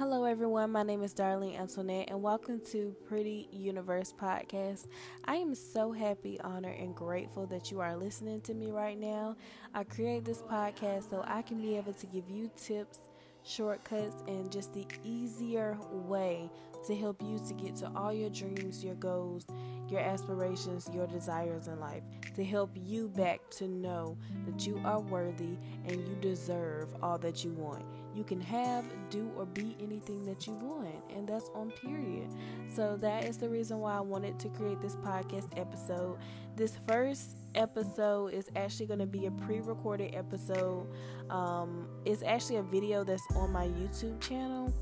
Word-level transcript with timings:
Hello, 0.00 0.24
everyone. 0.24 0.72
My 0.72 0.82
name 0.82 1.02
is 1.02 1.12
Darlene 1.12 1.60
Antoinette, 1.60 2.08
and 2.08 2.22
welcome 2.22 2.58
to 2.72 2.96
Pretty 3.06 3.50
Universe 3.52 4.14
Podcast. 4.18 4.86
I 5.26 5.34
am 5.34 5.54
so 5.54 5.92
happy, 5.92 6.40
honored, 6.40 6.78
and 6.78 6.94
grateful 6.94 7.44
that 7.48 7.70
you 7.70 7.80
are 7.80 7.94
listening 7.94 8.40
to 8.40 8.54
me 8.54 8.70
right 8.70 8.98
now. 8.98 9.36
I 9.74 9.84
create 9.84 10.24
this 10.24 10.40
podcast 10.40 11.10
so 11.10 11.22
I 11.26 11.42
can 11.42 11.60
be 11.60 11.76
able 11.76 11.92
to 11.92 12.06
give 12.06 12.30
you 12.30 12.50
tips, 12.56 13.00
shortcuts, 13.44 14.24
and 14.26 14.50
just 14.50 14.72
the 14.72 14.86
easier 15.04 15.76
way 15.92 16.50
to 16.86 16.96
help 16.96 17.20
you 17.20 17.38
to 17.46 17.52
get 17.52 17.76
to 17.76 17.92
all 17.94 18.10
your 18.10 18.30
dreams, 18.30 18.82
your 18.82 18.94
goals, 18.94 19.44
your 19.90 20.00
aspirations, 20.00 20.88
your 20.94 21.08
desires 21.08 21.68
in 21.68 21.78
life, 21.78 22.04
to 22.36 22.42
help 22.42 22.70
you 22.74 23.08
back 23.08 23.40
to 23.50 23.68
know 23.68 24.16
that 24.46 24.66
you 24.66 24.80
are 24.82 25.00
worthy 25.00 25.58
and 25.84 26.08
you 26.08 26.16
deserve 26.22 26.88
all 27.02 27.18
that 27.18 27.44
you 27.44 27.52
want. 27.52 27.84
You 28.14 28.24
can 28.24 28.40
have, 28.40 28.84
do, 29.08 29.30
or 29.36 29.46
be 29.46 29.76
anything 29.80 30.24
that 30.24 30.46
you 30.46 30.54
want, 30.54 30.94
and 31.14 31.28
that's 31.28 31.50
on 31.54 31.70
period. 31.70 32.28
So, 32.74 32.96
that 32.98 33.24
is 33.24 33.38
the 33.38 33.48
reason 33.48 33.78
why 33.78 33.96
I 33.96 34.00
wanted 34.00 34.38
to 34.40 34.48
create 34.48 34.80
this 34.80 34.96
podcast 34.96 35.48
episode. 35.56 36.18
This 36.56 36.76
first 36.88 37.36
episode 37.54 38.34
is 38.34 38.48
actually 38.56 38.86
going 38.86 38.98
to 39.00 39.06
be 39.06 39.26
a 39.26 39.30
pre 39.30 39.60
recorded 39.60 40.14
episode. 40.14 40.86
Um, 41.30 41.88
it's 42.04 42.22
actually 42.22 42.56
a 42.56 42.62
video 42.62 43.04
that's 43.04 43.24
on 43.36 43.52
my 43.52 43.66
YouTube 43.66 44.20
channel. 44.20 44.72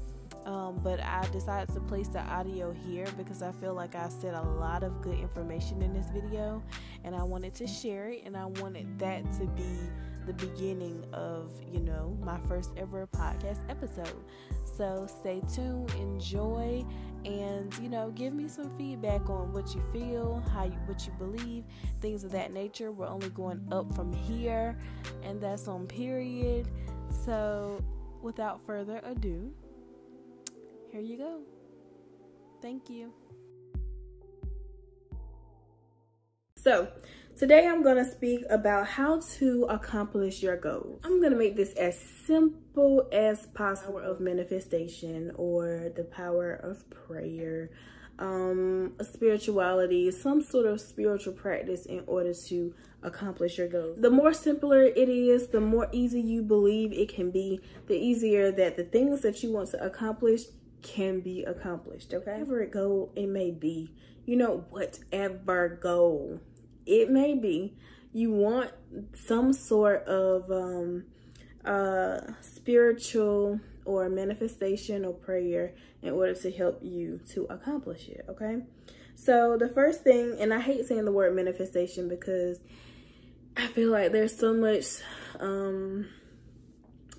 Um, 0.47 0.80
but 0.83 0.98
I 1.00 1.27
decided 1.30 1.74
to 1.74 1.80
place 1.80 2.08
the 2.08 2.20
audio 2.20 2.72
here 2.72 3.06
because 3.19 3.42
I 3.42 3.52
feel 3.52 3.74
like 3.74 3.95
I 3.95 4.08
said 4.08 4.33
a 4.33 4.42
lot 4.42 4.83
of 4.83 5.02
good 5.02 5.19
information 5.19 5.83
in 5.83 5.92
this 5.92 6.06
video 6.10 6.62
and 7.05 7.14
I 7.14 7.22
wanted 7.22 7.55
to 7.56 7.66
share 7.66 8.08
it 8.08 8.22
and 8.24 8.34
I 8.34 8.47
wanted 8.47 8.98
that 8.98 9.30
to 9.34 9.47
be 9.48 9.78
the 10.28 10.46
beginning 10.46 11.02
of, 11.14 11.50
you 11.73 11.80
know, 11.80 12.16
my 12.23 12.38
first 12.46 12.70
ever 12.77 13.09
podcast 13.09 13.59
episode. 13.70 14.23
So 14.77 15.09
stay 15.09 15.42
tuned, 15.52 15.91
enjoy, 15.98 16.84
and 17.24 17.74
you 17.78 17.88
know, 17.88 18.10
give 18.10 18.34
me 18.34 18.47
some 18.47 18.70
feedback 18.77 19.28
on 19.30 19.53
what 19.53 19.75
you 19.75 19.83
feel, 19.91 20.44
how 20.53 20.64
you, 20.64 20.78
what 20.84 21.06
you 21.06 21.12
believe, 21.19 21.64
things 22.03 22.25
of 22.25 22.30
that 22.33 22.53
nature. 22.53 22.92
We're 22.92 23.08
only 23.08 23.30
going 23.30 23.66
up 23.72 23.92
from 23.94 24.12
here, 24.12 24.78
and 25.22 25.41
that's 25.41 25.66
on 25.66 25.86
period. 25.86 26.69
So, 27.25 27.83
without 28.20 28.60
further 28.66 29.00
ado, 29.05 29.50
here 30.92 31.00
you 31.00 31.16
go. 31.16 31.41
Thank 32.60 32.91
you. 32.91 33.12
So, 36.62 36.89
today 37.39 37.69
I'm 37.69 37.84
to 38.05 38.05
speak 38.05 38.42
about 38.51 38.89
how 38.89 39.20
to 39.39 39.67
accomplish 39.70 40.42
your 40.42 40.56
goals. 40.56 41.00
I'm 41.05 41.20
to 41.33 41.39
make 41.39 41.55
this 41.55 41.73
as 41.75 41.97
simple 42.27 43.09
as 43.12 43.47
possible 43.55 43.98
of 44.00 44.19
manifestation 44.19 45.31
or 45.37 45.92
the 45.95 46.03
power 46.03 46.55
of 46.55 46.83
prayer, 46.91 47.70
um, 48.19 48.95
spirituality, 49.00 50.11
some 50.11 50.42
sort 50.42 50.67
of 50.67 50.81
spiritual 50.81 51.33
practice 51.33 51.87
in 51.87 52.03
order 52.09 52.34
to 52.48 52.75
accomplish 53.05 53.56
your 53.56 53.69
goals. 53.69 54.00
The 54.00 54.11
more 54.11 54.33
simpler 54.33 54.83
it 54.83 55.09
is, 55.09 55.47
the 55.47 55.61
more 55.61 55.89
easy 55.93 56.20
you 56.20 56.43
believe 56.43 56.93
it 56.93 57.09
can 57.09 57.31
be, 57.31 57.61
the 57.87 57.95
easier 57.95 58.50
that 58.50 58.77
the 58.77 58.84
things 58.84 59.20
that 59.20 59.45
you 59.45 59.53
want 59.53 59.70
to 59.70 59.84
accomplish 59.84 60.43
can 60.83 61.20
be 61.20 61.45
accomplished, 61.45 62.12
okay? 62.15 62.43
Whatever 62.43 62.67
goal 62.67 63.12
it 63.15 63.28
may 63.28 63.53
be, 63.53 63.93
you 64.27 64.37
know, 64.37 64.65
whatever 64.70 65.69
goal 65.81 66.41
it 66.89 67.11
may 67.11 67.34
be, 67.34 67.77
you 68.12 68.33
want 68.33 68.72
some 69.14 69.53
sort 69.53 70.05
of 70.05 70.50
um, 70.50 71.05
uh, 71.64 72.20
spiritual 72.41 73.61
or 73.84 74.08
manifestation 74.08 75.05
or 75.05 75.12
prayer 75.12 75.75
in 76.03 76.12
order 76.12 76.34
to 76.34 76.50
help 76.50 76.81
you 76.83 77.20
to 77.31 77.44
accomplish 77.50 78.09
it, 78.09 78.25
okay? 78.28 78.62
So 79.14 79.56
the 79.59 79.69
first 79.69 80.03
thing, 80.03 80.36
and 80.41 80.53
I 80.55 80.61
hate 80.61 80.86
saying 80.86 81.05
the 81.05 81.12
word 81.12 81.36
manifestation 81.36 82.09
because 82.09 82.59
I 83.56 83.66
feel 83.66 83.91
like 83.91 84.12
there's 84.12 84.37
so 84.37 84.55
much 84.55 84.87
um, 85.41 86.06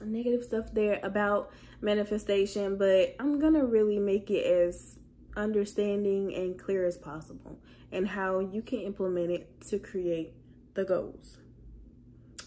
negative 0.04 0.44
stuff 0.44 0.74
there 0.74 1.00
about 1.04 1.52
manifestation, 1.82 2.78
but 2.78 3.16
I'm 3.20 3.40
gonna 3.40 3.66
really 3.66 4.00
make 4.00 4.32
it 4.32 4.46
as 4.46 4.98
understanding 5.36 6.34
and 6.34 6.58
clear 6.58 6.86
as 6.86 6.98
possible 6.98 7.60
and 7.92 8.10
how 8.10 8.40
you 8.40 8.62
can 8.62 8.80
implement 8.80 9.32
it 9.32 9.62
to 9.70 9.80
create 9.80 10.34
the 10.74 10.84
goals. 10.84 11.38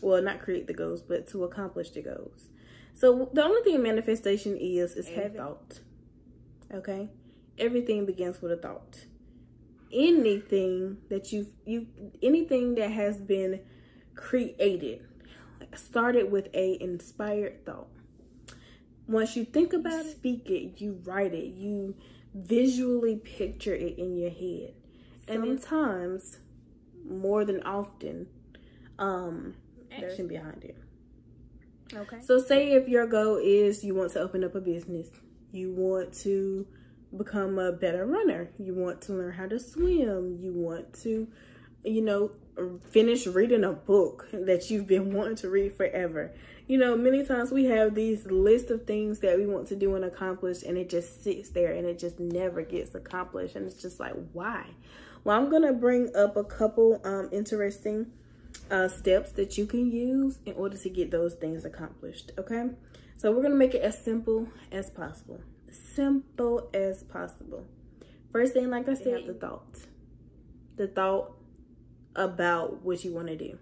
Well, 0.01 0.23
not 0.23 0.41
create 0.41 0.67
the 0.67 0.75
goals, 0.75 1.03
but 1.03 1.29
to 1.29 1.45
accomplish 1.45 1.91
the 1.91 2.03
goals. 2.03 2.49
So 2.95 3.31
the 3.33 3.45
only 3.45 3.63
thing 3.63 3.83
manifestation 3.83 4.57
is 4.57 4.95
is 4.97 5.09
having 5.09 5.39
thought. 5.39 5.81
Okay? 6.73 7.09
Everything 7.59 8.07
begins 8.07 8.41
with 8.43 8.53
a 8.53 8.57
thought. 8.57 9.07
Anything 9.93 10.99
that 11.11 11.33
you've 11.33 11.51
you 11.67 11.87
anything 12.23 12.75
that 12.77 12.91
has 12.91 13.19
been 13.19 13.61
created 14.15 15.07
started 15.75 16.31
with 16.31 16.49
a 16.55 16.83
inspired 16.83 17.65
thought. 17.65 17.89
Once 19.07 19.37
you 19.37 19.45
think 19.45 19.73
about 19.73 20.07
it, 20.07 20.13
speak 20.13 20.49
it, 20.49 20.81
you 20.81 21.01
write 21.05 21.35
it, 21.35 21.55
you 21.55 21.95
visually 22.35 23.17
picture 23.17 23.75
it 23.75 23.99
in 23.99 24.17
your 24.17 24.31
head. 24.31 24.75
And 25.29 25.61
sometimes, 25.61 26.39
more 27.09 27.45
than 27.45 27.63
often, 27.63 28.27
um, 28.99 29.55
action 29.91 30.27
behind 30.27 30.65
it. 30.65 30.77
Okay. 31.95 32.21
So 32.23 32.39
say 32.39 32.73
if 32.73 32.89
your 32.89 33.07
goal 33.07 33.37
is 33.37 33.85
you 33.85 33.95
want 33.95 34.13
to 34.13 34.21
open 34.21 34.45
up 34.45 34.55
a 34.55 34.61
business, 34.61 35.09
you 35.51 35.73
want 35.73 36.13
to 36.21 36.67
become 37.17 37.59
a 37.59 37.73
better 37.73 38.07
runner, 38.07 38.51
you 38.59 38.75
want 38.75 39.03
to 39.03 39.13
learn 39.13 39.33
how 39.33 39.47
to 39.47 39.59
swim, 39.59 40.39
you 40.41 40.53
want 40.53 40.93
to, 41.03 41.29
you 41.85 42.01
know, 42.01 42.31
finish 42.91 43.27
reading 43.27 43.65
a 43.65 43.73
book 43.73 44.29
that 44.33 44.71
you've 44.71 44.87
been 44.87 45.13
wanting 45.15 45.37
to 45.37 45.51
read 45.51 45.75
forever. 45.75 46.35
You 46.67 46.79
know, 46.79 46.97
many 46.97 47.25
times 47.27 47.51
we 47.51 47.65
have 47.67 47.95
these 47.95 48.25
list 48.27 48.71
of 48.71 48.87
things 48.87 49.19
that 49.19 49.37
we 49.37 49.47
want 49.47 49.69
to 49.69 49.77
do 49.77 49.95
and 49.95 50.05
accomplish 50.05 50.63
and 50.63 50.79
it 50.79 50.89
just 50.89 51.23
sits 51.23 51.51
there 51.51 51.73
and 51.73 51.87
it 51.87 51.99
just 51.99 52.19
never 52.19 52.63
gets 52.63 52.95
accomplished 52.95 53.57
and 53.57 53.67
it's 53.67 53.83
just 53.83 54.01
like, 54.01 54.15
why? 54.33 54.67
Well, 55.25 55.37
I'm 55.37 55.51
going 55.51 55.63
to 55.63 55.73
bring 55.73 56.15
up 56.17 56.37
a 56.37 56.45
couple 56.45 57.01
um, 57.05 57.29
interesting 57.33 58.07
uh, 58.71 58.89
steps 58.89 59.33
that 59.33 59.57
you 59.57 59.67
can 59.67 59.91
use 59.91 60.39
in 60.45 60.55
order 60.55 60.77
to 60.77 60.89
get 60.89 61.11
those 61.11 61.35
things 61.35 61.65
accomplished, 61.65 62.33
okay? 62.39 62.71
So 63.19 63.31
we're 63.31 63.43
going 63.43 63.53
to 63.53 63.57
make 63.57 63.75
it 63.75 63.83
as 63.83 64.03
simple 64.03 64.49
as 64.73 64.91
possible. 64.91 65.41
Simple 65.71 66.69
as 66.75 67.05
possible. 67.05 67.67
First 68.33 68.55
thing, 68.55 68.71
like 68.71 68.89
I 68.89 68.95
said, 68.95 69.27
the 69.27 69.35
thought. 69.35 69.79
The 70.77 70.89
thought 70.89 71.37
about 72.17 72.83
what 72.83 73.05
you 73.05 73.13
want 73.13 73.29
to 73.29 73.37
do. 73.37 73.59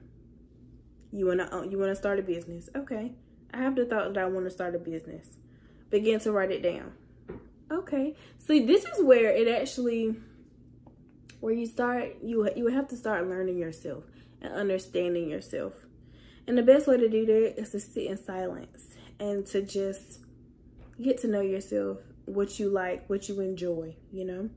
You 1.12 1.26
want 1.26 1.40
to 1.40 1.68
you 1.68 1.76
want 1.76 1.90
to 1.90 1.96
start 1.96 2.20
a 2.20 2.22
business. 2.22 2.68
Okay. 2.74 3.12
I 3.52 3.58
have 3.58 3.74
the 3.74 3.84
thought 3.84 4.14
that 4.14 4.22
I 4.22 4.26
want 4.26 4.46
to 4.46 4.50
start 4.50 4.76
a 4.76 4.78
business. 4.78 5.26
Begin 5.90 6.20
to 6.20 6.32
write 6.32 6.52
it 6.52 6.62
down. 6.62 6.92
Okay. 7.70 8.14
See, 8.38 8.64
this 8.64 8.84
is 8.84 9.02
where 9.02 9.30
it 9.30 9.48
actually 9.48 10.16
where 11.40 11.52
you 11.52 11.66
start 11.66 12.16
you 12.22 12.48
you 12.54 12.68
have 12.68 12.88
to 12.88 12.96
start 12.96 13.28
learning 13.28 13.58
yourself 13.58 14.04
and 14.40 14.52
understanding 14.52 15.28
yourself. 15.28 15.72
And 16.46 16.56
the 16.56 16.62
best 16.62 16.86
way 16.86 16.96
to 16.96 17.08
do 17.08 17.26
that 17.26 17.60
is 17.60 17.70
to 17.70 17.80
sit 17.80 18.06
in 18.06 18.16
silence 18.16 18.88
and 19.18 19.46
to 19.46 19.62
just 19.62 20.20
get 21.00 21.18
to 21.18 21.28
know 21.28 21.40
yourself, 21.40 21.98
what 22.24 22.58
you 22.58 22.68
like, 22.70 23.08
what 23.08 23.28
you 23.28 23.40
enjoy, 23.40 23.94
you 24.12 24.24
know? 24.24 24.50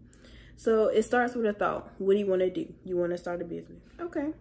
So 0.55 0.87
it 0.87 1.03
starts 1.03 1.35
with 1.35 1.45
a 1.45 1.53
thought. 1.53 1.91
What 1.97 2.13
do 2.13 2.19
you 2.19 2.27
want 2.27 2.41
to 2.41 2.49
do? 2.49 2.73
You 2.83 2.97
want 2.97 3.11
to 3.11 3.17
start 3.17 3.41
a 3.41 3.45
business. 3.45 3.83
Okay. 3.99 4.33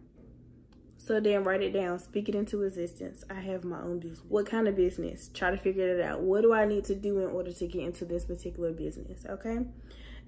So 0.97 1.19
then 1.19 1.43
write 1.43 1.63
it 1.63 1.73
down, 1.73 1.99
speak 1.99 2.29
it 2.29 2.37
into 2.37 2.63
existence. 2.63 3.25
I 3.29 3.41
have 3.41 3.65
my 3.65 3.81
own 3.81 3.99
business. 3.99 4.23
What 4.29 4.47
kind 4.47 4.69
of 4.69 4.77
business? 4.77 5.31
Try 5.35 5.51
to 5.51 5.57
figure 5.57 5.99
it 5.99 6.01
out. 6.01 6.21
What 6.21 6.43
do 6.43 6.53
I 6.53 6.65
need 6.65 6.85
to 6.85 6.95
do 6.95 7.19
in 7.19 7.31
order 7.31 7.53
to 7.53 7.67
get 7.67 7.83
into 7.83 8.05
this 8.05 8.25
particular 8.25 8.73
business? 8.73 9.27
Okay. 9.29 9.67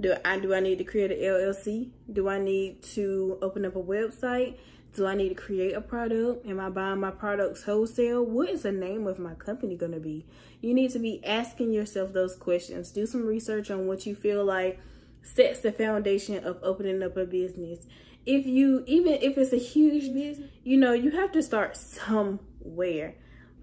Do 0.00 0.14
I 0.24 0.38
do 0.38 0.54
I 0.54 0.60
need 0.60 0.78
to 0.78 0.84
create 0.84 1.12
an 1.12 1.18
LLC? 1.18 1.90
Do 2.12 2.28
I 2.28 2.38
need 2.38 2.82
to 2.94 3.38
open 3.42 3.64
up 3.64 3.76
a 3.76 3.82
website? 3.82 4.56
Do 4.94 5.06
I 5.06 5.14
need 5.14 5.30
to 5.30 5.34
create 5.34 5.74
a 5.74 5.80
product? 5.80 6.46
Am 6.46 6.60
I 6.60 6.70
buying 6.70 7.00
my 7.00 7.10
products 7.10 7.64
wholesale? 7.64 8.24
What 8.24 8.48
is 8.48 8.62
the 8.62 8.72
name 8.72 9.06
of 9.06 9.18
my 9.18 9.34
company 9.34 9.76
going 9.76 9.92
to 9.92 10.00
be? 10.00 10.24
You 10.60 10.72
need 10.72 10.92
to 10.92 11.00
be 11.00 11.24
asking 11.24 11.72
yourself 11.72 12.12
those 12.12 12.36
questions. 12.36 12.90
Do 12.90 13.04
some 13.04 13.26
research 13.26 13.70
on 13.70 13.86
what 13.88 14.06
you 14.06 14.14
feel 14.14 14.44
like 14.44 14.78
sets 15.22 15.60
the 15.60 15.72
foundation 15.72 16.44
of 16.44 16.58
opening 16.62 17.02
up 17.02 17.16
a 17.16 17.24
business. 17.24 17.86
If 18.24 18.46
you, 18.46 18.84
even 18.86 19.14
if 19.14 19.36
it's 19.36 19.52
a 19.52 19.58
huge 19.58 20.12
business, 20.14 20.48
you 20.62 20.76
know, 20.76 20.92
you 20.92 21.10
have 21.10 21.32
to 21.32 21.42
start 21.42 21.76
somewhere. 21.76 23.16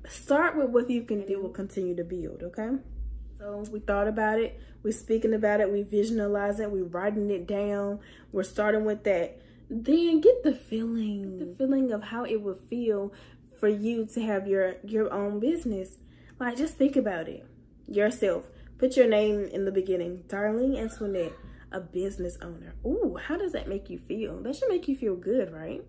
Start 0.07 0.57
with 0.57 0.69
what 0.69 0.89
you 0.89 1.03
can 1.03 1.25
do 1.25 1.41
will 1.41 1.49
continue 1.49 1.95
to 1.95 2.03
build, 2.03 2.43
okay? 2.43 2.77
So 3.41 3.65
we 3.71 3.79
thought 3.79 4.07
about 4.07 4.39
it, 4.39 4.61
we're 4.83 4.91
speaking 4.91 5.33
about 5.33 5.61
it, 5.61 5.71
we 5.71 5.81
visualize 5.81 6.59
it, 6.59 6.69
we're 6.69 6.83
writing 6.83 7.31
it 7.31 7.47
down, 7.47 7.99
we're 8.31 8.43
starting 8.43 8.85
with 8.85 9.03
that. 9.05 9.41
Then 9.67 10.21
get 10.21 10.43
the 10.43 10.53
feeling, 10.53 11.39
the 11.39 11.55
feeling 11.57 11.91
of 11.91 12.03
how 12.03 12.23
it 12.23 12.41
would 12.41 12.59
feel 12.69 13.11
for 13.59 13.67
you 13.67 14.05
to 14.13 14.21
have 14.21 14.47
your 14.47 14.75
your 14.83 15.11
own 15.11 15.39
business. 15.39 15.97
Like 16.39 16.55
just 16.55 16.75
think 16.75 16.95
about 16.95 17.27
it 17.27 17.45
yourself 17.87 18.45
Put 18.81 18.97
your 18.97 19.07
name 19.07 19.45
in 19.53 19.65
the 19.65 19.71
beginning. 19.71 20.23
Darlene 20.27 20.75
Antoinette, 20.75 21.33
a 21.71 21.79
business 21.79 22.39
owner. 22.41 22.73
Ooh, 22.83 23.15
how 23.27 23.37
does 23.37 23.51
that 23.51 23.67
make 23.67 23.91
you 23.91 23.99
feel? 23.99 24.41
That 24.41 24.55
should 24.55 24.69
make 24.69 24.87
you 24.87 24.95
feel 24.95 25.15
good, 25.15 25.53
right? 25.53 25.83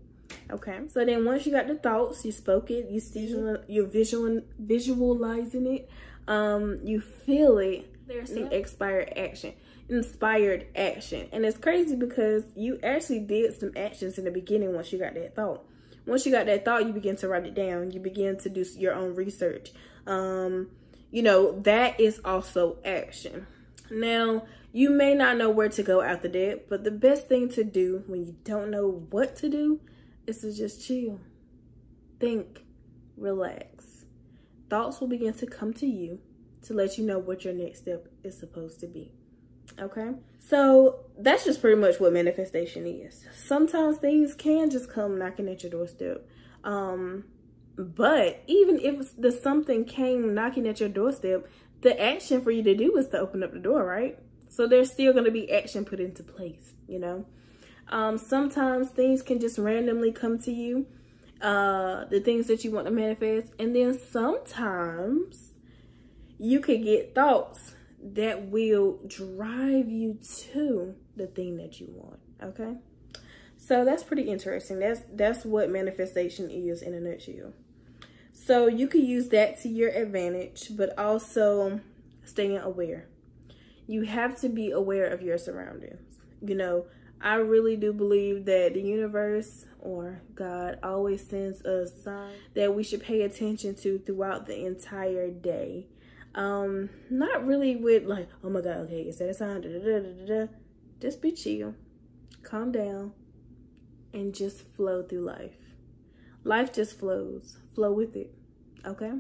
Okay. 0.51 0.79
So 0.89 1.03
then 1.03 1.25
once 1.25 1.47
you 1.47 1.53
got 1.53 1.69
the 1.69 1.77
thoughts, 1.77 2.23
you 2.23 2.33
spoke 2.33 2.71
it, 2.71 2.91
you 2.91 3.01
mm-hmm. 3.01 3.57
see 3.65 3.73
you're 3.73 3.87
visual 3.87 4.43
visualizing 4.59 5.67
it, 5.75 5.89
um, 6.29 6.81
you 6.83 7.01
feel 7.01 7.59
it, 7.59 7.93
there's 8.07 8.33
some 8.33 8.49
expired 8.53 9.13
action 9.17 9.55
inspired 9.93 10.67
action. 10.75 11.29
And 11.33 11.45
it's 11.45 11.59
crazy 11.59 11.97
because 11.97 12.45
you 12.55 12.79
actually 12.83 13.21
did 13.21 13.59
some 13.59 13.73
actions 13.77 14.19
in 14.19 14.25
the 14.25 14.31
beginning 14.31 14.75
once 14.75 14.93
you 14.93 14.99
got 14.99 15.15
that 15.15 15.37
thought. 15.37 15.65
Once 16.07 16.27
you 16.27 16.33
got 16.33 16.47
that 16.47 16.65
thought 16.65 16.87
you 16.87 16.93
begin 16.93 17.17
to 17.17 17.29
write 17.29 17.47
it 17.47 17.55
down. 17.55 17.91
You 17.91 18.01
begin 18.01 18.37
to 18.39 18.49
do 18.49 18.65
your 18.77 18.95
own 18.95 19.15
research. 19.15 19.73
Um 20.07 20.71
you 21.11 21.23
know 21.23 21.61
that 21.61 22.01
is 22.01 22.21
also 22.25 22.79
action. 22.85 23.47
Now 23.91 24.45
you 24.73 24.91
may 24.91 25.15
not 25.15 25.37
know 25.37 25.51
where 25.51 25.69
to 25.69 25.83
go 25.83 26.01
after 26.01 26.29
that 26.29 26.69
but 26.69 26.83
the 26.85 26.91
best 26.91 27.29
thing 27.29 27.49
to 27.51 27.63
do 27.63 28.03
when 28.07 28.25
you 28.25 28.35
don't 28.45 28.71
know 28.71 29.05
what 29.11 29.37
to 29.37 29.49
do 29.49 29.81
is 30.27 30.41
to 30.41 30.53
just 30.53 30.85
chill. 30.87 31.21
Think. 32.19 32.65
Relax 33.17 33.72
thoughts 34.73 35.03
will 35.03 35.09
begin 35.09 35.35
to 35.35 35.45
come 35.45 35.75
to 35.75 35.87
you 35.87 36.19
to 36.63 36.73
let 36.73 36.97
you 36.97 37.05
know 37.05 37.19
what 37.19 37.45
your 37.45 37.53
next 37.53 37.81
step 37.81 38.09
is 38.25 38.39
supposed 38.39 38.81
to 38.81 38.87
be. 38.87 39.13
Okay? 39.79 40.13
So 40.41 41.01
that's 41.19 41.45
just 41.45 41.61
pretty 41.61 41.79
much 41.79 42.01
what 42.01 42.15
manifestation 42.15 42.87
is. 42.87 43.23
Sometimes 43.37 43.99
things 43.99 44.35
can 44.35 44.71
just 44.71 44.91
come 44.91 45.19
knocking 45.19 45.47
at 45.51 45.63
your 45.63 45.71
doorstep. 45.71 46.27
Um 46.65 47.25
but 47.77 48.43
even 48.47 48.81
if 48.81 49.15
the 49.21 49.31
something 49.31 49.85
came 49.85 50.33
knocking 50.33 50.67
at 50.67 50.81
your 50.81 50.89
doorstep 50.89 51.47
the 51.83 52.01
action 52.01 52.41
for 52.41 52.51
you 52.51 52.63
to 52.63 52.75
do 52.75 52.97
is 52.97 53.09
to 53.09 53.19
open 53.19 53.43
up 53.43 53.53
the 53.53 53.59
door 53.59 53.85
right? 53.85 54.19
So 54.49 54.67
there's 54.67 54.91
still 54.91 55.13
going 55.13 55.25
to 55.25 55.31
be 55.31 55.53
action 55.53 55.85
put 55.85 56.01
into 56.01 56.23
place 56.23 56.73
you 56.89 56.99
know? 56.99 57.27
Um 57.89 58.17
sometimes 58.17 58.89
things 58.89 59.21
can 59.21 59.39
just 59.39 59.59
randomly 59.59 60.13
come 60.13 60.39
to 60.41 60.53
you 60.53 60.87
uh 61.43 62.05
the 62.07 62.21
things 62.21 62.47
that 62.47 62.65
you 62.65 62.71
want 62.71 62.87
to 62.87 62.93
manifest. 62.93 63.53
And 63.59 63.75
then 63.75 63.99
sometimes 63.99 65.53
you 66.39 66.61
could 66.61 66.83
get 66.83 67.15
thoughts 67.15 67.75
that 68.03 68.49
will 68.49 68.99
drive 69.07 69.89
you 69.89 70.19
to 70.53 70.95
the 71.17 71.27
thing 71.27 71.57
that 71.59 71.81
you 71.81 71.89
want 71.91 72.19
okay? 72.43 72.77
So 73.57 73.85
that's 73.85 74.03
pretty 74.03 74.23
interesting. 74.23 74.81
That's 74.81 75.03
that's 75.13 75.45
what 75.45 75.71
manifestation 75.71 76.51
is 76.51 76.83
in 76.83 76.95
a 76.95 77.01
nutshell. 77.01 77.53
So 78.33 78.67
you 78.67 78.89
could 78.89 79.05
use 79.05 79.29
that 79.29 79.61
to 79.63 79.69
your 79.69 79.91
advantage 79.91 80.71
but 80.77 80.99
also 80.99 81.81
staying 82.25 82.59
aware. 82.59 83.09
You 83.87 84.03
have 84.03 84.41
to 84.41 84.49
be 84.49 84.71
aware 84.71 85.07
of 85.07 85.23
your 85.23 85.39
surroundings. 85.39 86.19
You 86.41 86.57
know 86.57 86.87
i 87.23 87.35
really 87.35 87.77
do 87.77 87.93
believe 87.93 88.45
that 88.45 88.75
the 88.75 88.81
universe 88.81 89.67
or 89.81 90.21
god 90.35 90.79
always 90.83 91.27
sends 91.27 91.65
us 91.65 91.93
signs 92.03 92.35
that 92.55 92.75
we 92.75 92.83
should 92.83 93.03
pay 93.03 93.23
attention 93.23 93.75
to 93.75 93.99
throughout 93.99 94.47
the 94.47 94.67
entire 94.67 95.31
day 95.31 95.87
um, 96.35 96.89
not 97.11 97.47
really 97.47 97.77
with 97.77 98.05
like, 98.05 98.29
oh 98.43 98.49
my 98.49 98.61
God, 98.61 98.79
okay, 98.79 99.03
is 99.03 99.19
that 99.19 99.29
a 99.29 99.35
sign? 99.35 99.61
Da, 99.61 99.69
da, 99.69 100.01
da, 100.27 100.47
just 101.01 101.21
be 101.21 101.33
chill, 101.33 101.75
calm 102.43 102.73
down, 102.73 103.13
and 104.15 104.35
just 104.35 104.67
flow 104.75 105.03
through 105.03 105.23
life. 105.23 105.57
Life 106.45 106.73
just 106.73 106.99
flows. 106.99 107.59
Flow 107.75 107.93
with 107.93 108.17
it. 108.17 108.35
Okay? 108.85 109.13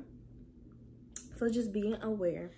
So 1.38 1.49
just 1.49 1.72
being 1.72 1.96
aware. 2.02 2.50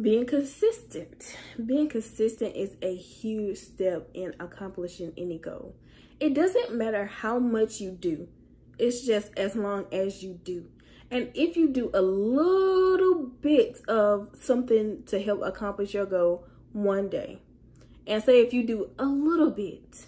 Being 0.00 0.26
consistent. 0.26 1.36
Being 1.66 1.88
consistent 1.88 2.54
is 2.54 2.76
a 2.82 2.94
huge 2.94 3.58
step 3.58 4.08
in 4.14 4.32
accomplishing 4.38 5.12
any 5.16 5.38
goal. 5.38 5.74
It 6.20 6.34
doesn't 6.34 6.72
matter 6.72 7.06
how 7.06 7.40
much 7.40 7.80
you 7.80 7.90
do. 7.90 8.28
It's 8.78 9.04
just 9.04 9.36
as 9.36 9.56
long 9.56 9.86
as 9.90 10.22
you 10.22 10.34
do. 10.44 10.66
And 11.10 11.30
if 11.34 11.56
you 11.56 11.68
do 11.68 11.90
a 11.94 12.02
little 12.02 13.26
bit 13.40 13.80
of 13.88 14.28
something 14.40 15.02
to 15.06 15.20
help 15.20 15.42
accomplish 15.42 15.94
your 15.94 16.06
goal 16.06 16.46
one 16.72 17.08
day, 17.08 17.42
and 18.06 18.22
say 18.22 18.40
if 18.40 18.52
you 18.52 18.64
do 18.64 18.90
a 19.00 19.04
little 19.04 19.50
bit 19.50 20.06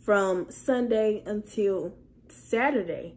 from 0.00 0.50
Sunday 0.50 1.22
until 1.24 1.94
Saturday, 2.28 3.14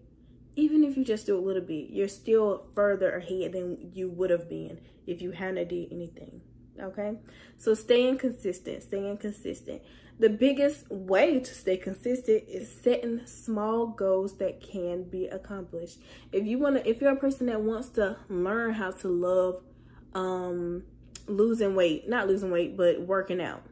even 0.55 0.83
if 0.83 0.97
you 0.97 1.03
just 1.03 1.25
do 1.25 1.37
a 1.37 1.39
little 1.39 1.61
bit, 1.61 1.89
you're 1.89 2.07
still 2.07 2.67
further 2.73 3.17
ahead 3.17 3.53
than 3.53 3.91
you 3.93 4.09
would 4.09 4.29
have 4.29 4.49
been 4.49 4.79
if 5.05 5.21
you 5.21 5.31
hadn't 5.31 5.67
did 5.67 5.91
anything. 5.91 6.41
Okay? 6.81 7.17
So 7.57 7.73
staying 7.73 8.17
consistent, 8.17 8.83
staying 8.83 9.17
consistent 9.17 9.81
the 10.17 10.29
biggest 10.29 10.89
way 10.89 11.39
to 11.39 11.53
stay 11.53 11.75
consistent 11.77 12.45
is 12.47 12.71
setting 12.71 13.25
small 13.25 13.87
goals 13.87 14.37
that 14.37 14.61
can 14.61 15.03
be 15.03 15.27
accomplished. 15.27 15.99
If 16.31 16.45
you 16.45 16.57
want 16.57 16.77
to, 16.77 16.89
if 16.89 17.01
you're 17.01 17.11
a 17.11 17.17
person 17.17 17.47
that 17.47 17.61
wants 17.61 17.89
to 17.89 18.17
learn 18.29 18.73
how 18.73 18.91
to 18.91 19.07
love 19.09 19.61
um, 20.13 20.83
losing 21.27 21.75
weight, 21.75 22.07
not 22.07 22.27
losing 22.27 22.49
weight, 22.49 22.77
but 22.77 23.01
working 23.01 23.41
out. 23.41 23.63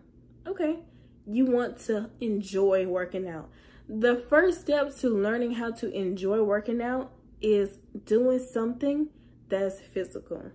Okay. 0.45 0.79
You 1.25 1.45
want 1.45 1.79
to 1.85 2.09
enjoy 2.19 2.87
working 2.87 3.29
out. 3.29 3.49
The 3.89 4.23
first 4.29 4.61
step 4.61 4.95
to 4.97 5.09
learning 5.09 5.53
how 5.53 5.71
to 5.71 5.91
enjoy 5.91 6.41
working 6.41 6.81
out 6.81 7.11
is 7.41 7.77
doing 8.05 8.39
something 8.39 9.09
that's 9.49 9.81
physical 9.81 10.51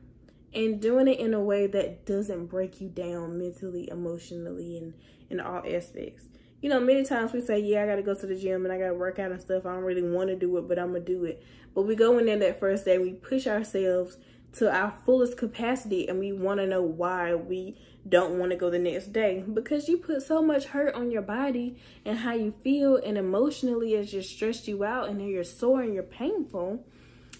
and 0.55 0.81
doing 0.81 1.09
it 1.09 1.21
in 1.21 1.35
a 1.35 1.41
way 1.41 1.67
that 1.67 2.07
doesn't 2.07 2.47
break 2.47 2.81
you 2.81 2.89
down 2.89 3.39
mentally, 3.39 3.89
emotionally, 3.91 4.79
and 4.79 4.95
in 5.29 5.41
all 5.41 5.63
aspects. 5.67 6.29
You 6.63 6.71
know, 6.71 6.81
many 6.81 7.05
times 7.05 7.33
we 7.33 7.43
say, 7.43 7.61
yeah, 7.61 7.83
I 7.83 7.87
got 7.87 7.97
to 7.97 8.03
go 8.03 8.15
to 8.15 8.27
the 8.27 8.35
gym 8.35 8.65
and 8.65 8.73
I 8.73 8.79
got 8.79 8.89
to 8.89 8.95
work 8.95 9.19
out 9.19 9.31
and 9.31 9.41
stuff. 9.41 9.67
I 9.67 9.75
don't 9.75 9.85
really 9.85 10.03
want 10.03 10.31
to 10.31 10.37
do 10.37 10.57
it, 10.57 10.67
but 10.67 10.79
I'm 10.79 10.91
going 10.91 11.05
to 11.05 11.13
do 11.13 11.25
it. 11.25 11.45
But 11.75 11.83
we 11.83 11.95
go 11.95 12.19
in 12.19 12.27
there 12.27 12.39
that 12.39 12.59
first 12.59 12.87
day, 12.87 12.99
we 12.99 13.13
push 13.13 13.47
ourselves 13.47 14.17
to 14.55 14.73
our 14.75 14.95
fullest 15.05 15.37
capacity 15.37 16.09
and 16.09 16.19
we 16.19 16.33
want 16.33 16.59
to 16.59 16.67
know 16.67 16.83
why 16.83 17.35
we 17.35 17.77
don't 18.09 18.39
want 18.39 18.51
to 18.51 18.57
go 18.57 18.71
the 18.71 18.79
next 18.79 19.13
day 19.13 19.45
because 19.53 19.89
you 19.89 19.99
put 19.99 20.23
so 20.23 20.41
much 20.43 20.67
hurt 20.67 20.95
on 20.95 21.11
your 21.11 21.23
body 21.23 21.77
and 22.05 22.19
how 22.19 22.33
you 22.33 22.53
feel 22.65 22.97
and 22.97 23.19
emotionally 23.19 23.95
it's 23.95 24.11
just 24.11 24.31
stressed 24.31 24.67
you 24.67 24.83
out 24.83 25.09
and 25.09 25.21
then 25.21 25.29
you're 25.29 25.45
sore 25.45 25.83
and 25.83 25.93
you're 25.93 26.03
painful 26.03 26.83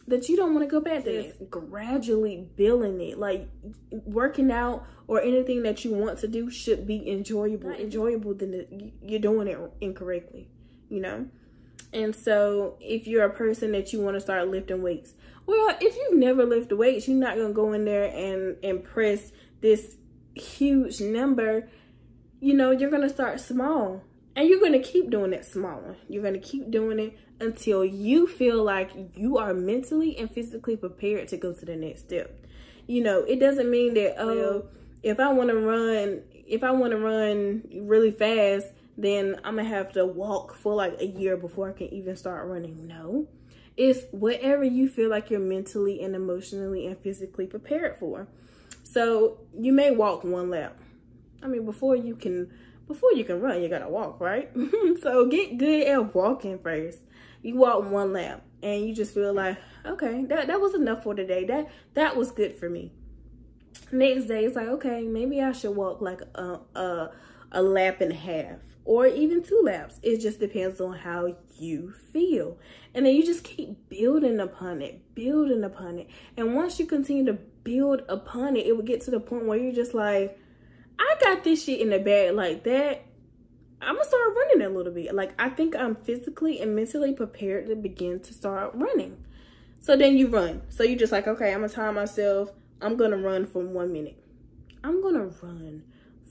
that 0.09 0.29
you 0.29 0.37
don't 0.37 0.55
want 0.55 0.67
to 0.67 0.71
go 0.71 0.81
back 0.81 1.05
there. 1.05 1.33
Gradually 1.51 2.49
building 2.57 3.01
it, 3.01 3.19
like 3.19 3.49
working 3.91 4.51
out 4.51 4.87
or 5.07 5.21
anything 5.21 5.63
that 5.63 5.85
you 5.85 5.93
want 5.93 6.19
to 6.21 6.29
do 6.29 6.51
should 6.51 6.87
be 6.87 7.11
enjoyable. 7.11 7.69
Not 7.71 7.81
enjoyable, 7.81 8.35
then 8.35 8.93
you're 9.03 9.21
doing 9.21 9.49
it 9.49 9.59
incorrectly, 9.81 10.49
you 10.89 11.01
know. 11.01 11.29
And 11.93 12.15
so, 12.15 12.77
if 12.81 13.07
you're 13.07 13.25
a 13.25 13.33
person 13.33 13.73
that 13.73 13.93
you 13.93 14.01
want 14.01 14.17
to 14.17 14.21
start 14.21 14.49
lifting 14.49 14.83
weights, 14.83 15.15
well, 15.49 15.75
if 15.81 15.97
you've 15.97 16.19
never 16.19 16.45
lifted 16.45 16.77
weights, 16.77 17.09
you're 17.09 17.17
not 17.17 17.37
gonna 17.37 17.55
go 17.55 17.73
in 17.73 17.87
there 17.87 18.05
and 18.05 18.57
impress 18.63 19.33
this 19.63 19.97
huge 20.35 21.01
number. 21.01 21.69
You 22.39 22.53
know, 22.53 22.71
you're 22.71 22.91
gonna 22.91 23.09
start 23.09 23.41
small, 23.41 24.03
and 24.37 24.47
you're 24.47 24.61
gonna 24.61 24.79
keep 24.79 25.09
doing 25.09 25.33
it 25.33 25.47
smaller. 25.47 25.97
You're 26.07 26.23
gonna 26.23 26.39
keep 26.39 26.71
doing 26.71 26.99
it 26.99 27.19
until 27.41 27.83
you 27.83 28.27
feel 28.27 28.63
like 28.63 28.91
you 29.17 29.39
are 29.39 29.55
mentally 29.55 30.19
and 30.19 30.31
physically 30.31 30.77
prepared 30.77 31.29
to 31.29 31.39
go 31.39 31.55
to 31.55 31.65
the 31.65 31.77
next 31.77 32.03
step. 32.03 32.45
You 32.87 33.03
know, 33.03 33.21
it 33.21 33.41
doesn't 33.41 33.71
mean 33.71 33.95
that, 33.95 34.21
oh, 34.21 34.67
if 35.03 35.19
I 35.19 35.33
want 35.33 35.49
to 35.49 35.57
run, 35.57 36.23
if 36.47 36.63
I 36.63 36.73
want 36.73 36.91
to 36.93 36.99
run 36.99 37.63
really 37.73 38.11
fast, 38.11 38.67
then 38.97 39.37
I'm 39.45 39.55
going 39.55 39.67
to 39.67 39.71
have 39.71 39.93
to 39.93 40.05
walk 40.05 40.55
for 40.57 40.75
like 40.75 41.01
a 41.01 41.07
year 41.07 41.37
before 41.37 41.71
I 41.71 41.73
can 41.73 41.89
even 41.95 42.17
start 42.17 42.49
running. 42.49 42.87
No. 42.87 43.29
It's 43.79 44.05
whatever 44.11 44.65
you 44.65 44.89
feel 44.89 45.09
like 45.09 45.31
you're 45.31 45.41
mentally 45.41 46.03
and 46.03 46.15
emotionally 46.15 46.87
and 46.87 46.99
physically 46.99 47.47
prepared 47.47 47.97
for. 47.97 48.29
So 48.83 49.39
you 49.59 49.73
may 49.73 49.91
walk 49.91 50.25
one 50.25 50.51
lap. 50.51 50.77
I 51.43 51.47
mean, 51.47 51.65
before 51.65 51.97
you 51.97 52.15
can 52.17 52.53
before 52.87 53.13
you 53.13 53.25
can 53.25 53.41
run, 53.41 53.63
you 53.63 53.69
gotta 53.69 53.89
walk, 53.89 54.21
right? 54.21 54.51
so 55.03 55.27
get 55.27 55.57
good 55.57 55.87
at 55.87 56.15
walking 56.15 56.59
first 56.59 56.99
you 57.43 57.57
walk 57.57 57.91
one 57.91 58.13
lap 58.13 58.43
and 58.63 58.87
you 58.87 58.95
just 58.95 59.15
feel 59.15 59.33
like, 59.33 59.59
okay, 59.87 60.25
that, 60.25 60.49
that 60.49 60.61
was 60.61 60.75
enough 60.75 61.03
for 61.03 61.15
today. 61.15 61.45
That 61.45 61.69
that 61.95 62.17
was 62.17 62.31
good 62.31 62.55
for 62.55 62.69
me. 62.69 62.93
Next 63.93 64.25
day, 64.25 64.45
it's 64.45 64.57
like, 64.57 64.69
okay, 64.69 65.03
maybe 65.03 65.41
I 65.41 65.53
should 65.53 65.77
walk 65.77 66.01
like 66.01 66.21
a, 66.35 66.61
a, 66.75 67.11
a 67.53 67.63
lap 67.63 68.01
and 68.01 68.13
a 68.13 68.17
half 68.17 68.59
or 68.85 69.07
even 69.07 69.43
two 69.43 69.63
laps. 69.65 70.01
It 70.03 70.19
just 70.19 70.41
depends 70.41 70.81
on 70.81 70.95
how 70.99 71.37
you 71.61 71.93
feel. 72.13 72.59
And 72.95 73.07
then 73.07 73.15
you 73.15 73.25
just 73.25 73.45
keep 73.45 73.89
building 73.89 74.41
upon 74.41 74.83
it, 74.83 75.15
building 75.15 75.65
upon 75.65 75.99
it. 75.99 76.09
And 76.37 76.55
once 76.55 76.79
you 76.79 76.87
continue 76.87 77.25
to 77.27 77.39
build 77.65 78.03
upon 78.09 78.57
it, 78.57 78.67
it 78.67 78.77
will 78.77 78.85
get 78.85 79.01
to 79.03 79.11
the 79.11 79.21
point 79.21 79.47
where 79.47 79.59
you're 79.59 79.73
just 79.73 79.95
like, 79.95 80.39
I 80.99 81.17
got 81.21 81.45
this 81.45 81.65
shit 81.65 81.81
in 81.81 81.91
the 81.91 81.99
bag 81.99 82.35
like 82.35 82.65
that. 82.65 83.05
I'm 83.81 83.95
gonna 83.95 84.09
start 84.09 84.35
running 84.35 84.67
a 84.67 84.71
little 84.71 84.93
bit. 84.93 85.15
Like 85.15 85.41
I 85.41 85.51
think 85.51 85.77
I'm 85.77 85.95
physically 85.95 86.61
and 86.61 86.75
mentally 86.75 87.13
prepared 87.13 87.69
to 87.69 87.77
begin 87.77 88.21
to 88.21 88.35
start 88.35 88.73
running. 88.75 89.25
So 89.81 89.97
then 89.97 90.17
you 90.17 90.27
run. 90.29 90.63
So 90.69 90.83
you're 90.83 90.99
just 90.99 91.13
like, 91.13 91.29
okay, 91.29 91.53
I'm 91.53 91.61
gonna 91.61 91.73
time 91.73 91.95
myself. 91.95 92.51
I'm 92.81 92.97
gonna 92.97 93.19
run 93.19 93.47
for 93.47 93.63
one 93.63 93.93
minute. 93.93 94.23
I'm 94.83 95.01
gonna 95.01 95.31
run 95.43 95.85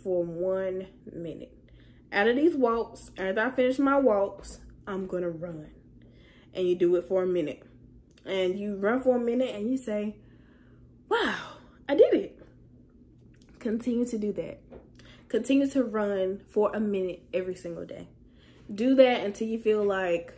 for 0.04 0.24
one 0.24 0.88
minute. 1.12 1.54
Out 2.12 2.28
of 2.28 2.36
these 2.36 2.56
walks, 2.56 3.12
after 3.18 3.42
I 3.42 3.52
finish 3.52 3.80
my 3.80 3.98
walks, 3.98 4.60
I'm 4.88 5.06
gonna 5.06 5.30
run. 5.30 5.70
And 6.54 6.68
you 6.68 6.76
do 6.76 6.96
it 6.96 7.04
for 7.04 7.24
a 7.24 7.28
minute. 7.28 7.64
And 8.26 8.58
you 8.58 8.76
run 8.78 9.02
for 9.02 9.18
a 9.18 9.20
minute 9.20 9.54
and 9.54 9.70
you 9.70 9.78
say, 9.78 10.16
wow, 11.10 11.58
I 11.88 11.96
did 11.96 12.14
it. 12.14 12.40
Continue 13.60 14.06
to 14.06 14.18
do 14.18 14.32
that. 14.34 14.60
Continue 15.30 15.68
to 15.72 15.84
run 15.84 16.42
for 16.50 16.74
a 16.74 16.80
minute 16.80 17.24
every 17.34 17.56
single 17.56 17.86
day. 17.86 18.08
Do 18.74 18.96
that 18.96 19.26
until 19.26 19.48
you 19.48 19.60
feel 19.60 19.84
like, 19.84 20.34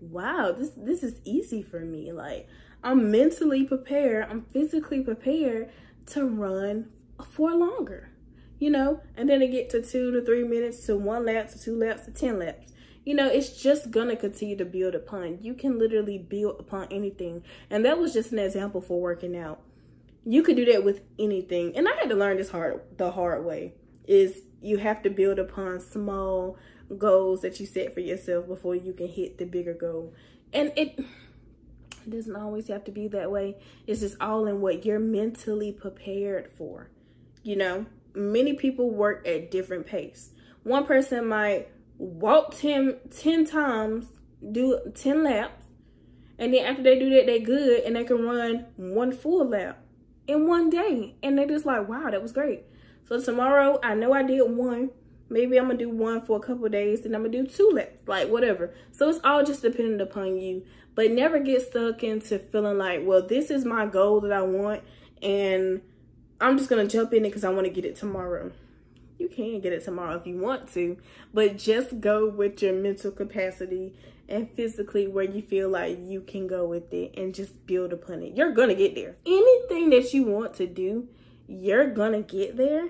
wow, 0.00 0.52
this 0.52 0.70
this 0.76 1.02
is 1.02 1.20
easy 1.24 1.62
for 1.62 1.80
me. 1.80 2.12
Like 2.12 2.48
I'm 2.82 3.10
mentally 3.10 3.64
prepared, 3.64 4.26
I'm 4.30 4.42
physically 4.52 5.00
prepared 5.00 5.70
to 6.06 6.26
run 6.26 6.90
for 7.30 7.52
longer. 7.54 8.10
You 8.58 8.70
know, 8.70 9.00
and 9.16 9.28
then 9.28 9.40
to 9.40 9.48
get 9.48 9.68
to 9.70 9.82
two 9.82 10.10
to 10.12 10.24
three 10.24 10.44
minutes 10.44 10.86
to 10.86 10.96
one 10.96 11.26
lap 11.26 11.50
to 11.50 11.60
two 11.60 11.78
laps 11.78 12.06
to 12.06 12.10
10 12.10 12.38
laps. 12.38 12.72
You 13.06 13.14
know, 13.14 13.28
it's 13.28 13.62
just 13.62 13.92
gonna 13.92 14.16
continue 14.16 14.56
to 14.56 14.64
build 14.64 14.96
upon. 14.96 15.38
You 15.40 15.54
can 15.54 15.78
literally 15.78 16.18
build 16.18 16.58
upon 16.58 16.88
anything. 16.90 17.44
And 17.70 17.84
that 17.84 17.98
was 17.98 18.12
just 18.12 18.32
an 18.32 18.40
example 18.40 18.80
for 18.80 19.00
working 19.00 19.36
out. 19.36 19.60
You 20.24 20.42
could 20.42 20.56
do 20.56 20.64
that 20.64 20.82
with 20.84 21.02
anything. 21.16 21.76
And 21.76 21.88
I 21.88 21.94
had 21.94 22.08
to 22.08 22.16
learn 22.16 22.36
this 22.36 22.50
hard 22.50 22.80
the 22.96 23.12
hard 23.12 23.44
way 23.44 23.74
is 24.08 24.42
you 24.60 24.78
have 24.78 25.04
to 25.04 25.10
build 25.10 25.38
upon 25.38 25.78
small 25.78 26.58
goals 26.98 27.42
that 27.42 27.60
you 27.60 27.66
set 27.66 27.94
for 27.94 28.00
yourself 28.00 28.48
before 28.48 28.74
you 28.74 28.92
can 28.92 29.06
hit 29.06 29.38
the 29.38 29.44
bigger 29.44 29.74
goal. 29.74 30.12
And 30.52 30.72
it, 30.74 30.98
it 30.98 32.10
doesn't 32.10 32.34
always 32.34 32.66
have 32.66 32.82
to 32.84 32.90
be 32.90 33.06
that 33.08 33.30
way. 33.30 33.56
It's 33.86 34.00
just 34.00 34.16
all 34.20 34.46
in 34.46 34.60
what 34.60 34.84
you're 34.84 34.98
mentally 34.98 35.70
prepared 35.70 36.50
for. 36.58 36.90
You 37.44 37.54
know, 37.54 37.86
many 38.14 38.54
people 38.54 38.90
work 38.90 39.24
at 39.28 39.52
different 39.52 39.86
pace. 39.86 40.30
One 40.64 40.86
person 40.86 41.28
might 41.28 41.68
walk 41.98 42.56
10, 42.56 42.96
10 43.10 43.44
times, 43.46 44.06
do 44.52 44.78
10 44.94 45.24
laps, 45.24 45.64
and 46.38 46.52
then 46.52 46.64
after 46.64 46.82
they 46.82 46.98
do 46.98 47.10
that, 47.10 47.26
they're 47.26 47.38
good 47.38 47.82
and 47.84 47.96
they 47.96 48.04
can 48.04 48.24
run 48.24 48.66
one 48.76 49.12
full 49.12 49.48
lap 49.48 49.78
in 50.26 50.46
one 50.46 50.68
day. 50.70 51.16
And 51.22 51.38
they 51.38 51.46
just 51.46 51.64
like, 51.64 51.88
wow, 51.88 52.10
that 52.10 52.22
was 52.22 52.32
great. 52.32 52.64
So 53.08 53.20
tomorrow, 53.20 53.78
I 53.82 53.94
know 53.94 54.12
I 54.12 54.22
did 54.22 54.42
one. 54.42 54.90
Maybe 55.28 55.58
I'm 55.58 55.66
gonna 55.66 55.78
do 55.78 55.90
one 55.90 56.20
for 56.22 56.36
a 56.36 56.40
couple 56.40 56.68
days, 56.68 57.04
and 57.04 57.14
I'm 57.14 57.22
gonna 57.22 57.42
do 57.42 57.46
two 57.46 57.70
laps, 57.70 58.06
like 58.06 58.28
whatever. 58.28 58.74
So 58.92 59.08
it's 59.08 59.20
all 59.24 59.44
just 59.44 59.62
dependent 59.62 60.00
upon 60.00 60.38
you. 60.38 60.64
But 60.94 61.10
never 61.10 61.38
get 61.38 61.62
stuck 61.62 62.02
into 62.04 62.38
feeling 62.38 62.78
like, 62.78 63.00
well, 63.04 63.26
this 63.26 63.50
is 63.50 63.64
my 63.64 63.86
goal 63.86 64.20
that 64.20 64.32
I 64.32 64.42
want, 64.42 64.82
and 65.22 65.82
I'm 66.40 66.58
just 66.58 66.70
gonna 66.70 66.86
jump 66.86 67.12
in 67.12 67.24
it 67.24 67.28
because 67.28 67.44
I 67.44 67.50
want 67.50 67.66
to 67.66 67.72
get 67.72 67.84
it 67.84 67.96
tomorrow. 67.96 68.52
You 69.18 69.28
can 69.28 69.60
get 69.60 69.72
it 69.72 69.84
tomorrow 69.84 70.16
if 70.16 70.26
you 70.26 70.36
want 70.36 70.72
to, 70.74 70.98
but 71.32 71.56
just 71.56 72.00
go 72.00 72.28
with 72.28 72.62
your 72.62 72.74
mental 72.74 73.10
capacity 73.10 73.94
and 74.28 74.50
physically 74.50 75.06
where 75.06 75.24
you 75.24 75.40
feel 75.40 75.68
like 75.68 75.98
you 76.02 76.20
can 76.20 76.46
go 76.46 76.66
with 76.66 76.92
it 76.92 77.14
and 77.16 77.34
just 77.34 77.66
build 77.66 77.92
upon 77.92 78.22
it. 78.22 78.36
You're 78.36 78.52
gonna 78.52 78.74
get 78.74 78.94
there. 78.94 79.16
Anything 79.24 79.90
that 79.90 80.12
you 80.12 80.24
want 80.24 80.54
to 80.54 80.66
do, 80.66 81.08
you're 81.46 81.86
gonna 81.86 82.22
get 82.22 82.56
there 82.56 82.88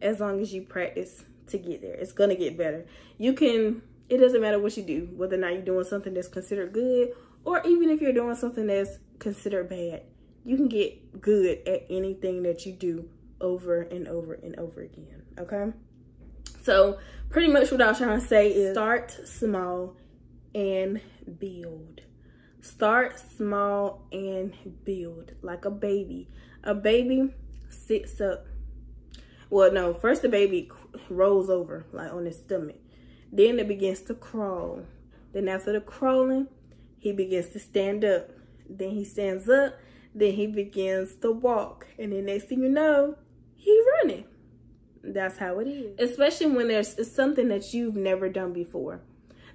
as 0.00 0.20
long 0.20 0.40
as 0.40 0.54
you 0.54 0.62
practice 0.62 1.24
to 1.48 1.58
get 1.58 1.82
there. 1.82 1.94
It's 1.94 2.12
gonna 2.12 2.36
get 2.36 2.56
better. 2.56 2.86
You 3.18 3.32
can, 3.34 3.82
it 4.08 4.18
doesn't 4.18 4.40
matter 4.40 4.58
what 4.58 4.76
you 4.76 4.82
do, 4.82 5.10
whether 5.16 5.36
or 5.36 5.40
not 5.40 5.52
you're 5.52 5.62
doing 5.62 5.84
something 5.84 6.14
that's 6.14 6.28
considered 6.28 6.72
good 6.72 7.12
or 7.44 7.60
even 7.66 7.90
if 7.90 8.00
you're 8.00 8.12
doing 8.12 8.36
something 8.36 8.66
that's 8.66 8.98
considered 9.18 9.68
bad. 9.68 10.02
You 10.44 10.56
can 10.56 10.68
get 10.68 11.20
good 11.20 11.66
at 11.66 11.86
anything 11.90 12.42
that 12.44 12.64
you 12.66 12.72
do 12.72 13.08
over 13.44 13.82
and 13.82 14.08
over 14.08 14.34
and 14.34 14.58
over 14.58 14.80
again, 14.80 15.22
okay? 15.38 15.72
So 16.62 16.98
pretty 17.28 17.52
much 17.52 17.70
what 17.70 17.82
I 17.82 17.88
was 17.88 17.98
trying 17.98 18.20
to 18.20 18.26
say 18.26 18.48
is 18.48 18.74
start 18.74 19.10
small 19.26 19.96
and 20.54 21.00
build. 21.38 22.00
Start 22.62 23.20
small 23.20 24.06
and 24.10 24.54
build 24.84 25.32
like 25.42 25.66
a 25.66 25.70
baby. 25.70 26.30
A 26.64 26.74
baby 26.74 27.34
sits 27.68 28.20
up. 28.20 28.46
Well, 29.50 29.70
no, 29.72 29.92
first 29.92 30.22
the 30.22 30.28
baby 30.30 30.70
rolls 31.10 31.50
over 31.50 31.84
like 31.92 32.12
on 32.12 32.24
his 32.24 32.38
stomach. 32.38 32.80
Then 33.30 33.58
it 33.58 33.68
begins 33.68 34.00
to 34.02 34.14
crawl. 34.14 34.84
Then 35.34 35.48
after 35.48 35.72
the 35.72 35.80
crawling, 35.80 36.46
he 36.98 37.12
begins 37.12 37.50
to 37.50 37.58
stand 37.58 38.04
up. 38.04 38.30
Then 38.70 38.90
he 38.90 39.04
stands 39.04 39.48
up. 39.48 39.74
Then 40.14 40.32
he 40.32 40.46
begins 40.46 41.16
to 41.16 41.32
walk. 41.32 41.88
And 41.98 42.12
the 42.12 42.22
next 42.22 42.44
thing 42.44 42.62
you 42.62 42.68
know, 42.70 43.16
he 43.64 43.82
running. 44.02 44.24
That's 45.02 45.38
how 45.38 45.58
it 45.58 45.66
is. 45.66 45.98
Especially 45.98 46.46
when 46.46 46.68
there's 46.68 47.10
something 47.10 47.48
that 47.48 47.72
you've 47.72 47.96
never 47.96 48.28
done 48.28 48.52
before. 48.52 49.00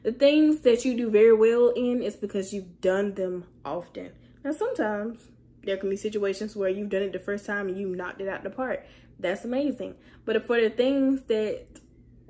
The 0.01 0.11
things 0.11 0.61
that 0.61 0.83
you 0.83 0.97
do 0.97 1.11
very 1.11 1.33
well 1.33 1.69
in 1.69 2.01
is 2.01 2.15
because 2.15 2.51
you've 2.51 2.81
done 2.81 3.13
them 3.13 3.45
often. 3.63 4.11
Now, 4.43 4.51
sometimes 4.51 5.19
there 5.63 5.77
can 5.77 5.89
be 5.89 5.95
situations 5.95 6.55
where 6.55 6.69
you've 6.69 6.89
done 6.89 7.03
it 7.03 7.13
the 7.13 7.19
first 7.19 7.45
time 7.45 7.67
and 7.67 7.77
you 7.77 7.87
knocked 7.87 8.21
it 8.21 8.27
out 8.27 8.43
the 8.43 8.49
park. 8.49 8.85
That's 9.19 9.45
amazing. 9.45 9.95
But 10.25 10.43
for 10.47 10.59
the 10.59 10.69
things 10.69 11.21
that 11.27 11.67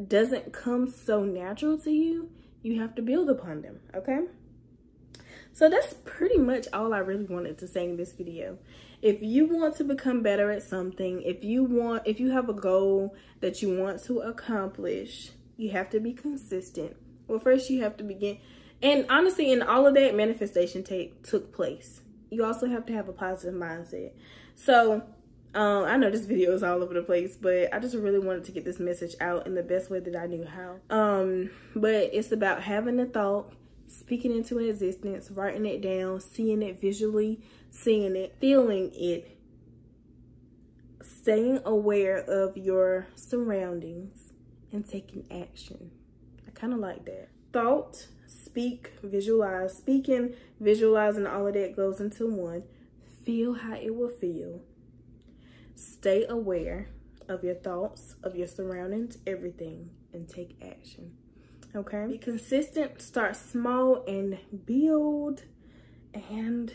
doesn't 0.06 0.52
come 0.52 0.90
so 0.90 1.24
natural 1.24 1.78
to 1.80 1.92
you, 1.92 2.30
you 2.62 2.82
have 2.82 2.96
to 2.96 3.02
build 3.02 3.30
upon 3.30 3.62
them, 3.62 3.80
okay? 3.96 4.20
So 5.54 5.70
that's 5.70 5.94
pretty 6.04 6.40
much 6.40 6.68
all 6.74 6.94
I 6.94 7.00
really 7.00 7.26
wanted 7.26 7.58
to 7.60 7.68
say 7.68 7.86
in 7.86 7.96
this 7.96 8.12
video. 8.12 8.58
If 9.02 9.22
you 9.22 9.46
want 9.48 9.76
to 9.78 9.84
become 9.84 10.22
better 10.22 10.52
at 10.52 10.64
something, 10.64 11.22
if 11.22 11.44
you 11.44 11.64
want, 11.64 12.04
if 12.06 12.20
you 12.20 12.32
have 12.32 12.50
a 12.50 12.54
goal 12.54 13.16
that 13.40 13.62
you 13.62 13.78
want 13.78 14.04
to 14.06 14.20
accomplish, 14.20 15.32
you 15.56 15.72
have 15.72 15.90
to 15.92 16.00
be 16.00 16.14
consistent. 16.14 16.96
Well, 17.28 17.40
first 17.40 17.70
you 17.70 17.82
have 17.84 17.96
to 17.98 18.04
begin. 18.04 18.40
And 18.82 19.06
honestly, 19.10 19.52
in 19.52 19.62
all 19.62 19.86
of 19.88 19.94
that, 19.96 20.16
manifestation 20.16 20.84
take 20.84 21.24
took 21.24 21.54
place. 21.54 22.02
You 22.30 22.44
also 22.44 22.68
have 22.68 22.86
to 22.88 22.94
have 22.94 23.10
a 23.10 23.14
positive 23.14 23.60
mindset. 23.60 24.12
So, 24.56 25.04
um, 25.56 25.86
I 25.86 25.98
know 25.98 26.12
this 26.12 26.26
video 26.26 26.54
is 26.54 26.62
all 26.62 26.84
over 26.84 26.94
the 26.94 27.02
place, 27.02 27.36
but 27.36 27.74
I 27.74 27.80
just 27.80 27.96
really 27.96 28.20
wanted 28.20 28.44
to 28.46 28.52
get 28.52 28.66
this 28.66 28.80
message 28.80 29.16
out 29.20 29.48
in 29.48 29.56
the 29.56 29.64
best 29.64 29.90
way 29.90 30.00
that 30.00 30.16
I 30.16 30.28
knew 30.28 30.46
how. 30.46 30.76
Um, 30.96 31.50
but 31.76 32.10
it's 32.14 32.32
about 32.32 32.62
having 32.62 32.98
the 32.98 33.06
thought, 33.06 33.54
speaking 33.88 34.32
into 34.32 34.60
existence, 34.60 35.32
writing 35.32 35.66
it 35.66 35.82
down, 35.82 36.20
seeing 36.22 36.62
it 36.62 36.80
visually, 36.80 37.42
seeing 37.70 38.16
it, 38.16 38.36
feeling 38.40 38.92
it, 38.94 39.38
staying 41.02 41.60
aware 41.66 42.18
of 42.18 42.58
your 42.58 43.08
surroundings, 43.16 44.34
and 44.72 44.88
taking 44.88 45.26
action 45.32 45.92
I 46.50 46.52
kind 46.60 46.74
of 46.74 46.80
like 46.80 47.06
that. 47.06 47.30
Thought, 47.54 48.08
speak, 48.26 48.94
visualize. 49.04 49.78
Speaking, 49.78 50.34
visualizing, 50.60 51.28
all 51.28 51.48
of 51.48 51.54
that 51.54 51.76
goes 51.76 52.00
into 52.00 52.28
one. 52.28 52.64
Feel 53.24 53.54
how 53.54 53.76
it 53.76 53.96
will 53.96 54.10
feel. 54.10 54.62
Stay 55.76 56.26
aware 56.28 56.90
of 57.28 57.44
your 57.44 57.54
thoughts, 57.54 58.16
of 58.24 58.36
your 58.36 58.48
surroundings, 58.48 59.20
everything, 59.28 59.92
and 60.12 60.28
take 60.28 60.58
action. 60.64 61.14
Okay? 61.76 62.08
Be 62.08 62.18
consistent, 62.18 63.00
start 63.02 63.36
small, 63.36 64.04
and 64.08 64.40
build. 64.66 65.44
And 66.14 66.74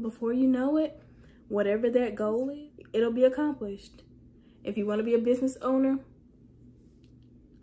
before 0.00 0.32
you 0.32 0.46
know 0.46 0.76
it, 0.76 1.02
whatever 1.48 1.90
that 1.90 2.14
goal 2.14 2.50
is, 2.50 2.84
it'll 2.92 3.12
be 3.12 3.24
accomplished. 3.24 4.02
If 4.64 4.76
you 4.76 4.86
want 4.86 5.00
to 5.00 5.04
be 5.04 5.14
a 5.14 5.18
business 5.18 5.56
owner, 5.60 5.98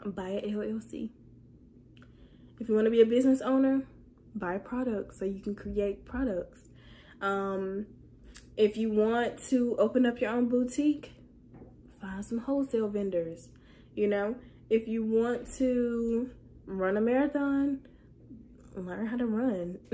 buy 0.06 0.30
an 0.30 0.54
LLC. 0.54 1.10
If 2.60 2.68
you 2.68 2.76
want 2.76 2.86
to 2.86 2.92
be 2.92 3.02
a 3.02 3.06
business 3.06 3.42
owner, 3.42 3.84
buy 4.36 4.58
products 4.58 5.20
so 5.20 5.26
you 5.26 5.40
can 5.40 5.56
create 5.56 6.06
products. 6.06 6.70
Um, 7.22 7.86
if 8.58 8.76
you 8.76 8.92
want 8.92 9.42
to 9.50 9.76
open 9.80 10.06
up 10.06 10.20
your 10.20 10.32
own 10.32 10.50
boutique, 10.50 11.14
find 12.02 12.24
some 12.24 12.40
wholesale 12.40 12.90
vendors. 12.90 13.50
You 13.96 14.08
know, 14.08 14.36
if 14.70 14.88
you 14.88 15.04
want 15.04 15.52
to 15.56 16.30
run 16.66 16.98
a 16.98 17.02
marathon, 17.02 17.80
learn 18.86 19.08
how 19.08 19.18
to 19.18 19.26
run. 19.26 19.78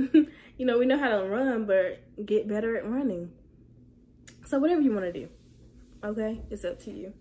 you 0.57 0.65
know, 0.65 0.77
we 0.77 0.85
know 0.85 0.97
how 0.97 1.09
to 1.09 1.25
run, 1.25 1.65
but 1.65 2.03
get 2.25 2.47
better 2.47 2.77
at 2.77 2.89
running. 2.89 3.31
So 4.45 4.59
whatever 4.59 4.81
you 4.81 4.91
want 4.91 5.05
to 5.05 5.13
do, 5.13 5.29
okay, 6.03 6.41
it's 6.49 6.63
up 6.63 6.79
to 6.83 6.91
you. 6.91 7.13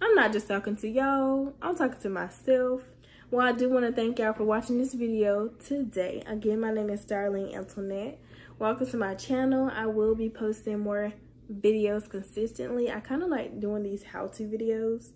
I'm 0.00 0.14
not 0.14 0.32
just 0.32 0.48
talking 0.48 0.76
to 0.76 0.88
y'all, 0.88 1.54
I'm 1.62 1.76
talking 1.76 2.00
to 2.00 2.08
myself. 2.08 2.82
Well, 3.30 3.46
I 3.46 3.52
do 3.52 3.70
want 3.70 3.86
to 3.86 3.92
thank 3.92 4.18
y'all 4.18 4.34
for 4.34 4.44
watching 4.44 4.76
this 4.76 4.92
video 4.92 5.48
today. 5.64 6.22
Again, 6.26 6.60
my 6.60 6.70
name 6.70 6.90
is 6.90 7.06
Darlene 7.06 7.54
Antoinette. 7.54 8.18
Welcome 8.58 8.90
to 8.90 8.96
my 8.96 9.14
channel. 9.14 9.70
I 9.74 9.86
will 9.86 10.14
be 10.14 10.28
posting 10.28 10.80
more 10.80 11.12
videos 11.50 12.08
consistently. 12.10 12.90
I 12.90 13.00
kind 13.00 13.22
of 13.22 13.28
like 13.28 13.58
doing 13.58 13.84
these 13.84 14.02
how-to 14.02 14.42
videos. 14.42 15.12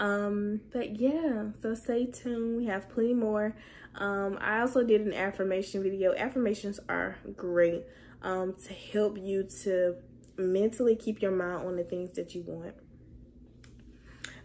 Um, 0.00 0.62
but 0.72 0.98
yeah, 0.98 1.44
so 1.60 1.74
stay 1.74 2.06
tuned. 2.06 2.56
We 2.56 2.64
have 2.66 2.88
plenty 2.88 3.12
more. 3.12 3.54
Um, 3.94 4.38
I 4.40 4.60
also 4.60 4.82
did 4.82 5.02
an 5.02 5.12
affirmation 5.12 5.82
video. 5.82 6.14
Affirmations 6.14 6.80
are 6.88 7.18
great 7.36 7.84
um, 8.22 8.54
to 8.66 8.72
help 8.72 9.18
you 9.18 9.44
to 9.62 9.96
mentally 10.38 10.96
keep 10.96 11.20
your 11.20 11.32
mind 11.32 11.66
on 11.66 11.76
the 11.76 11.84
things 11.84 12.16
that 12.16 12.34
you 12.34 12.42
want. 12.46 12.74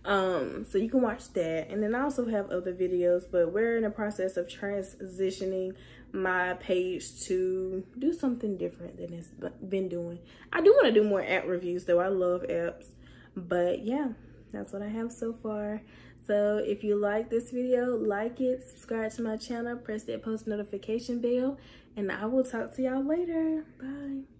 Um, 0.03 0.65
so 0.69 0.77
you 0.77 0.89
can 0.89 1.01
watch 1.01 1.31
that. 1.33 1.69
And 1.69 1.81
then 1.81 1.95
I 1.95 2.01
also 2.01 2.27
have 2.27 2.51
other 2.51 2.73
videos, 2.73 3.23
but 3.31 3.53
we're 3.53 3.77
in 3.77 3.83
the 3.83 3.89
process 3.89 4.35
of 4.35 4.47
transitioning 4.47 5.73
my 6.11 6.53
page 6.55 7.21
to 7.23 7.85
do 7.97 8.11
something 8.11 8.57
different 8.57 8.97
than 8.97 9.13
it's 9.13 9.29
been 9.69 9.87
doing. 9.87 10.19
I 10.51 10.61
do 10.61 10.71
want 10.71 10.87
to 10.87 10.91
do 10.91 11.07
more 11.07 11.23
app 11.25 11.47
reviews 11.47 11.85
though. 11.85 11.99
I 11.99 12.09
love 12.09 12.43
apps. 12.43 12.87
But 13.35 13.83
yeah, 13.83 14.09
that's 14.55 14.73
what 14.73 14.81
I 14.81 14.89
have 14.89 15.11
so 15.11 15.33
far. 15.33 15.81
So 16.25 16.57
if 16.57 16.83
you 16.83 16.95
like 16.95 17.29
this 17.29 17.51
video, 17.51 17.95
like 17.95 18.41
it, 18.41 18.67
subscribe 18.67 19.11
to 19.13 19.21
my 19.21 19.37
channel, 19.37 19.75
press 19.77 20.03
that 20.03 20.23
post 20.23 20.47
notification 20.47 21.19
bell, 21.19 21.57
and 21.95 22.11
I 22.11 22.25
will 22.25 22.43
talk 22.43 22.75
to 22.75 22.81
y'all 22.81 23.05
later. 23.05 23.65
Bye. 23.79 24.34